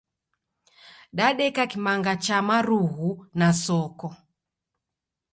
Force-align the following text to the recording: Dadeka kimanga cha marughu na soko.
Dadeka 1.17 1.63
kimanga 1.71 2.13
cha 2.15 2.37
marughu 2.47 3.09
na 3.39 3.53
soko. 3.63 4.07